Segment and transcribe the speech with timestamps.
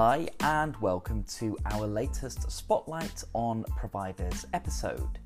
[0.00, 5.18] Hi, and welcome to our latest Spotlight on Providers episode.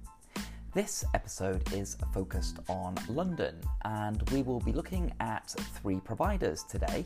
[0.72, 5.50] This episode is focused on London, and we will be looking at
[5.82, 7.04] three providers today.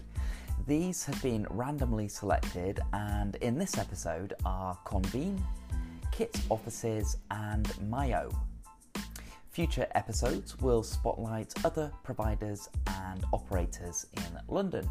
[0.68, 5.44] These have been randomly selected, and in this episode are Convene,
[6.12, 8.30] Kitt Offices, and Mayo.
[9.50, 14.88] Future episodes will spotlight other providers and operators in London.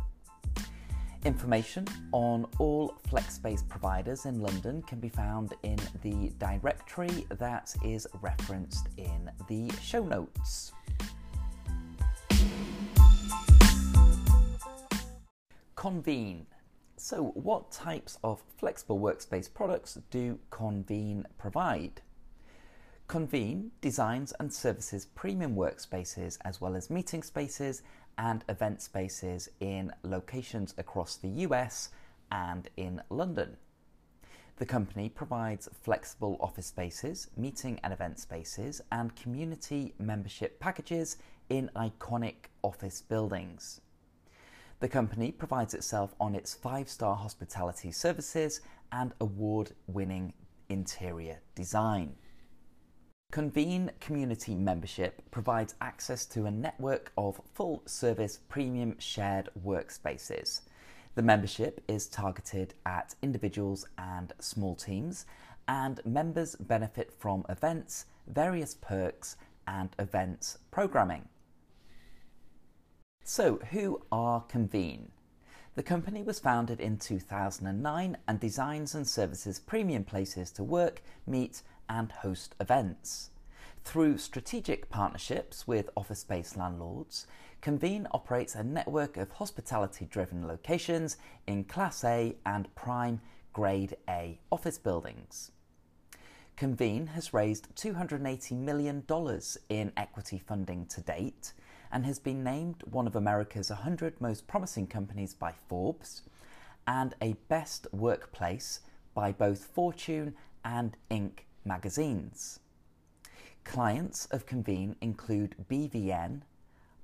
[1.26, 8.06] Information on all FlexSpace providers in London can be found in the directory that is
[8.22, 10.72] referenced in the show notes.
[15.76, 16.46] Convene.
[16.96, 22.02] So, what types of flexible workspace products do Convene provide?
[23.08, 27.84] Convene designs and services premium workspaces as well as meeting spaces
[28.18, 31.90] and event spaces in locations across the US
[32.32, 33.58] and in London.
[34.58, 41.18] The company provides flexible office spaces, meeting and event spaces, and community membership packages
[41.50, 43.82] in iconic office buildings.
[44.80, 50.34] The company prides itself on its five star hospitality services and award winning
[50.70, 52.16] interior design.
[53.36, 60.62] Convene Community Membership provides access to a network of full service premium shared workspaces.
[61.16, 65.26] The membership is targeted at individuals and small teams,
[65.68, 69.36] and members benefit from events, various perks,
[69.68, 71.28] and events programming.
[73.26, 75.12] So, who are Convene?
[75.76, 81.64] The company was founded in 2009 and designs and services premium places to work, meet,
[81.90, 83.30] and host events.
[83.84, 87.28] Through strategic partnerships with office space landlords,
[87.62, 93.22] Convene operates a network of hospitality driven locations in Class A and Prime
[93.54, 95.52] Grade A office buildings.
[96.56, 99.04] Convene has raised $280 million
[99.70, 101.54] in equity funding to date
[101.92, 106.22] and has been named one of America's 100 most promising companies by Forbes
[106.88, 108.82] and a best workplace
[109.14, 111.40] by both Fortune and Inc.
[111.66, 112.60] magazines.
[113.64, 116.42] Clients of Convene include BVN,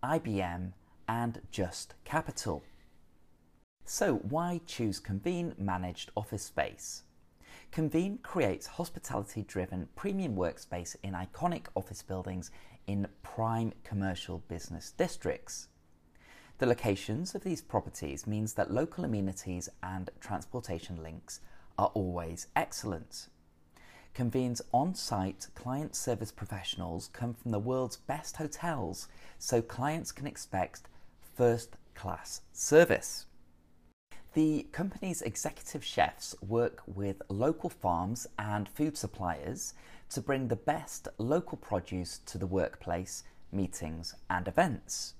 [0.03, 0.73] IBM,
[1.07, 2.63] and Just Capital.
[3.83, 7.03] So, why choose Convene managed office space?
[7.71, 12.51] Convene creates hospitality driven premium workspace in iconic office buildings
[12.87, 15.67] in prime commercial business districts.
[16.59, 21.41] The locations of these properties means that local amenities and transportation links
[21.77, 23.27] are always excellent.
[24.13, 29.07] Convene's on site client service professionals come from the world's best hotels,
[29.39, 30.81] so clients can expect
[31.35, 33.25] first class service.
[34.33, 39.73] The company's executive chefs work with local farms and food suppliers
[40.09, 45.15] to bring the best local produce to the workplace, meetings, and events.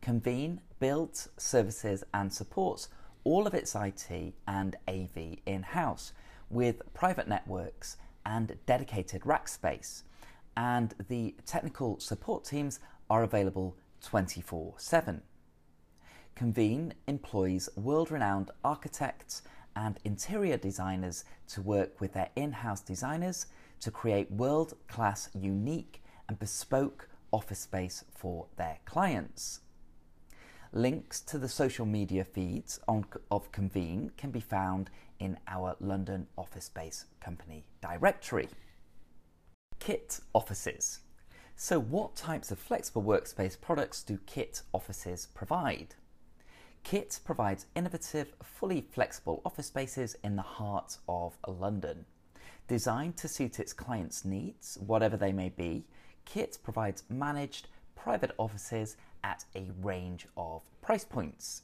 [0.00, 2.88] Convene builds, services, and supports
[3.24, 6.12] all of its IT and AV in house
[6.52, 10.04] with private networks and dedicated rack space,
[10.56, 12.78] and the technical support teams
[13.10, 15.22] are available 24 7.
[16.34, 19.42] Convene employs world renowned architects
[19.74, 23.46] and interior designers to work with their in house designers
[23.80, 29.60] to create world class, unique, and bespoke office space for their clients.
[30.74, 34.88] Links to the social media feeds on, of Convene can be found
[35.18, 38.48] in our London office space company directory.
[39.78, 41.00] Kitt offices.
[41.56, 45.94] So, what types of flexible workspace products do Kitt offices provide?
[46.84, 52.06] Kitt provides innovative, fully flexible office spaces in the heart of London.
[52.66, 55.84] Designed to suit its clients' needs, whatever they may be,
[56.24, 61.62] Kitt provides managed private offices at a range of price points.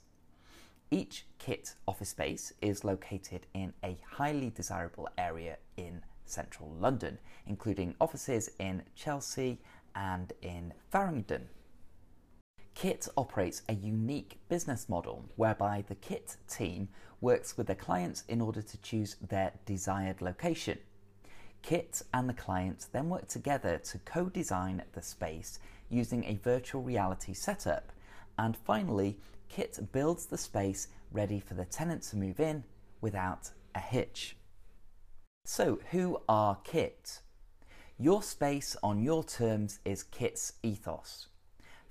[0.90, 7.94] Each Kitt office space is located in a highly desirable area in central London, including
[8.00, 9.60] offices in Chelsea
[9.94, 11.48] and in Farringdon.
[12.74, 16.88] Kitt operates a unique business model whereby the Kitt team
[17.20, 20.78] works with their clients in order to choose their desired location.
[21.62, 25.58] Kitt and the client then work together to co design the space
[25.88, 27.92] using a virtual reality setup.
[28.38, 29.18] And finally,
[29.48, 32.64] Kitt builds the space ready for the tenant to move in
[33.00, 34.36] without a hitch.
[35.44, 37.20] So, who are Kitt?
[37.98, 41.26] Your space on your terms is Kitt's ethos.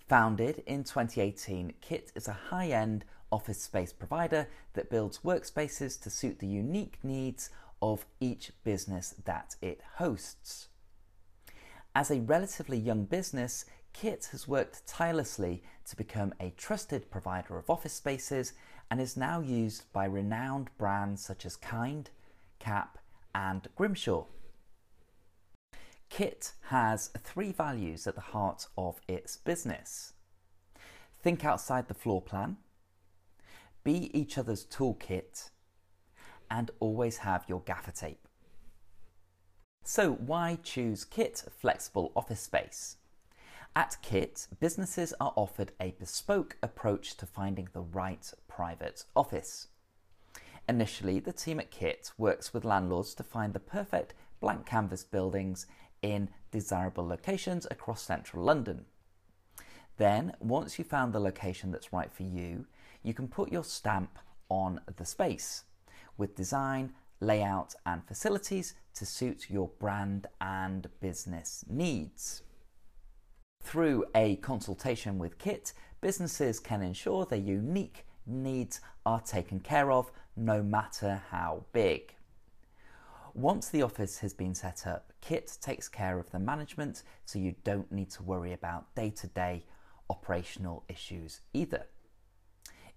[0.07, 6.09] Founded in 2018, Kitt is a high end office space provider that builds workspaces to
[6.09, 7.49] suit the unique needs
[7.81, 10.69] of each business that it hosts.
[11.93, 13.65] As a relatively young business,
[13.99, 18.53] Kitt has worked tirelessly to become a trusted provider of office spaces
[18.91, 22.11] and is now used by renowned brands such as Kind,
[22.59, 22.99] Cap,
[23.33, 24.25] and Grimshaw.
[26.09, 30.13] Kitt has three values at the heart of its business
[31.23, 32.57] think outside the floor plan,
[33.83, 35.49] be each other's toolkit,
[36.51, 38.27] and always have your gaffer tape.
[39.83, 42.96] So, why choose Kitt Flexible Office Space?
[43.77, 49.67] At Kitt, businesses are offered a bespoke approach to finding the right private office.
[50.67, 55.67] Initially, the team at Kitt works with landlords to find the perfect blank canvas buildings
[56.01, 58.85] in desirable locations across central London.
[59.97, 62.65] Then, once you've found the location that's right for you,
[63.03, 64.17] you can put your stamp
[64.49, 65.65] on the space
[66.17, 72.41] with design, layout, and facilities to suit your brand and business needs.
[73.67, 80.09] Through a consultation with Kitt, businesses can ensure their unique needs are taken care of
[80.37, 82.15] no matter how big.
[83.33, 87.55] Once the office has been set up, Kitt takes care of the management so you
[87.63, 89.65] don't need to worry about day to day
[90.09, 91.85] operational issues either.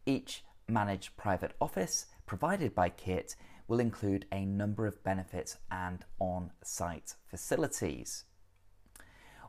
[0.06, 3.34] Each managed private office provided by Kitt
[3.66, 8.24] will include a number of benefits and on site facilities.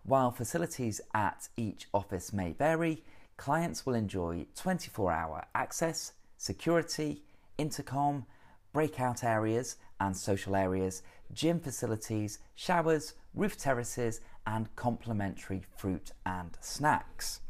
[0.03, 3.03] While facilities at each office may vary,
[3.37, 7.23] clients will enjoy 24 hour access, security,
[7.57, 8.25] intercom,
[8.73, 11.03] breakout areas and social areas,
[11.33, 17.41] gym facilities, showers, roof terraces, and complimentary fruit and snacks.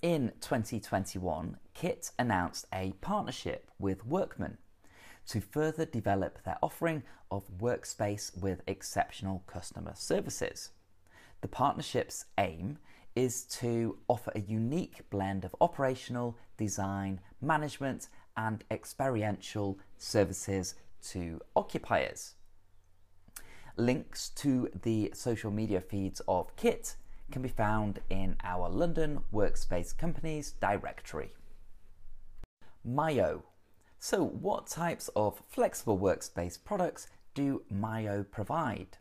[0.00, 4.58] In 2021, Kitt announced a partnership with Workman
[5.26, 7.02] to further develop their offering
[7.32, 10.70] of workspace with exceptional customer services.
[11.40, 12.78] The partnership's aim
[13.14, 22.34] is to offer a unique blend of operational, design, management, and experiential services to occupiers.
[23.76, 26.96] Links to the social media feeds of Kitt
[27.30, 31.32] can be found in our London Workspace Companies directory.
[32.84, 33.42] Myo.
[33.98, 38.98] So, what types of flexible workspace products do Myo provide?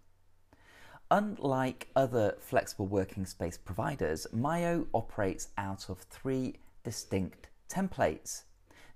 [1.10, 8.44] Unlike other flexible working space providers, Myo operates out of three distinct templates,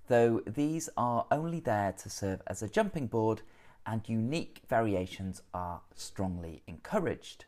[0.07, 3.43] though these are only there to serve as a jumping board
[3.85, 7.45] and unique variations are strongly encouraged.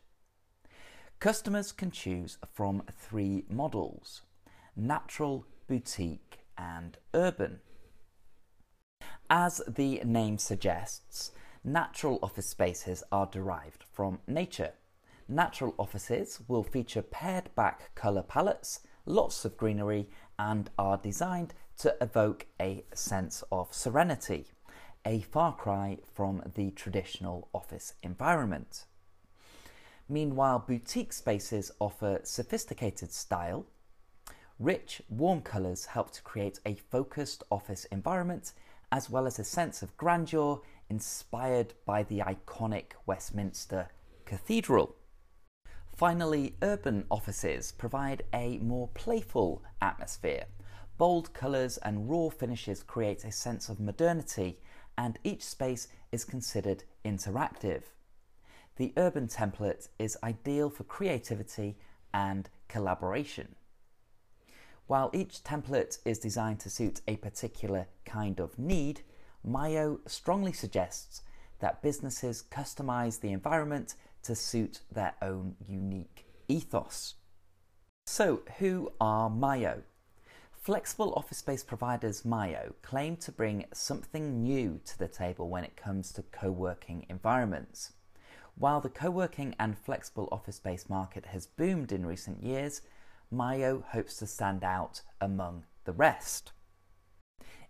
[1.20, 4.22] Customers can choose from three models
[4.76, 7.60] natural, boutique, and urban.
[9.30, 11.32] As the name suggests,
[11.66, 14.72] Natural office spaces are derived from nature.
[15.26, 21.96] Natural offices will feature pared back colour palettes, lots of greenery, and are designed to
[22.02, 24.44] evoke a sense of serenity,
[25.06, 28.84] a far cry from the traditional office environment.
[30.06, 33.64] Meanwhile, boutique spaces offer sophisticated style.
[34.58, 38.52] Rich, warm colours help to create a focused office environment
[38.94, 40.60] as well as a sense of grandeur
[40.94, 43.88] inspired by the iconic Westminster
[44.26, 44.94] Cathedral.
[45.96, 50.44] Finally, urban offices provide a more playful atmosphere.
[50.96, 54.60] Bold colours and raw finishes create a sense of modernity,
[54.96, 57.82] and each space is considered interactive.
[58.76, 61.76] The urban template is ideal for creativity
[62.12, 63.56] and collaboration.
[64.86, 69.00] While each template is designed to suit a particular kind of need,
[69.44, 71.22] Myo strongly suggests
[71.58, 77.14] that businesses customize the environment to suit their own unique ethos.
[78.06, 79.82] So, who are Mayo?
[80.52, 85.76] Flexible office space providers Mayo claim to bring something new to the table when it
[85.76, 87.92] comes to co working environments.
[88.56, 92.80] While the co working and flexible office space market has boomed in recent years,
[93.30, 96.52] Mayo hopes to stand out among the rest.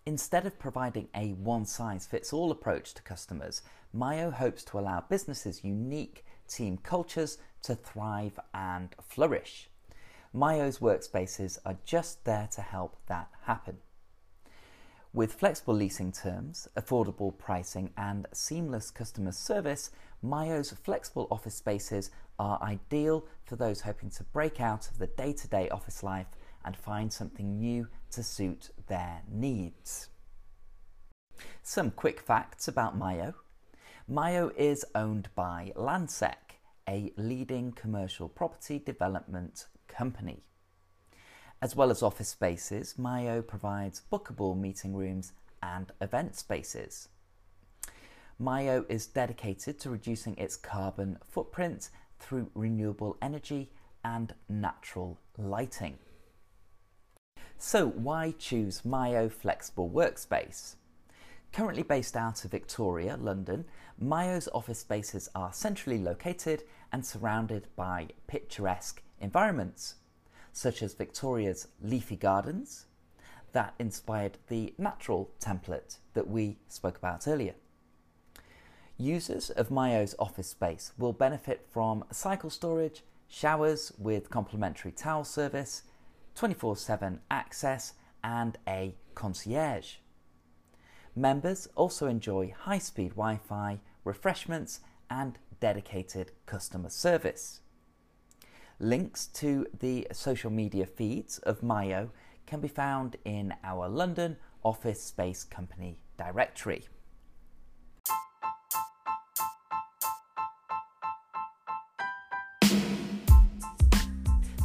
[0.06, 5.00] Instead of providing a one size fits all approach to customers, Mayo hopes to allow
[5.00, 9.70] businesses unique team cultures to thrive and flourish.
[10.32, 13.78] Mayo's workspaces are just there to help that happen.
[15.14, 22.60] With flexible leasing terms, affordable pricing, and seamless customer service, Mayo's flexible office spaces are
[22.60, 26.26] ideal for those hoping to break out of the day to day office life
[26.64, 30.08] and find something new to suit their needs.
[31.62, 33.34] Some quick facts about Mayo.
[34.06, 40.42] Mayo is owned by Landsec, a leading commercial property development company.
[41.62, 47.08] As well as office spaces, Mayo provides bookable meeting rooms and event spaces.
[48.38, 53.70] Mayo is dedicated to reducing its carbon footprint through renewable energy
[54.04, 55.98] and natural lighting.
[57.66, 60.74] So, why choose Myo Flexible Workspace?
[61.50, 63.64] Currently based out of Victoria, London,
[63.98, 69.94] Myo's office spaces are centrally located and surrounded by picturesque environments,
[70.52, 72.84] such as Victoria's leafy gardens
[73.52, 77.54] that inspired the natural template that we spoke about earlier.
[78.98, 85.84] Users of Myo's office space will benefit from cycle storage, showers with complimentary towel service,
[86.34, 89.96] 24 7 access, and a concierge.
[91.14, 97.60] Members also enjoy high speed Wi Fi, refreshments, and dedicated customer service.
[98.80, 102.10] Links to the social media feeds of Mayo
[102.46, 106.84] can be found in our London Office Space Company directory.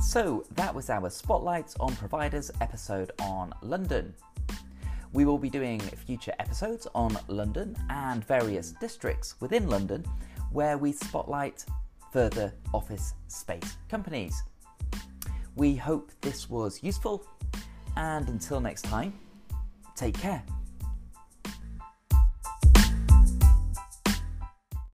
[0.09, 4.11] So that was our Spotlights on Providers episode on London.
[5.13, 10.03] We will be doing future episodes on London and various districts within London
[10.51, 11.63] where we spotlight
[12.11, 14.41] further office space companies.
[15.55, 17.23] We hope this was useful,
[17.95, 19.13] and until next time,
[19.95, 20.43] take care.